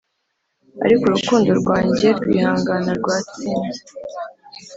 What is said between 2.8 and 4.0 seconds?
rwatsinze.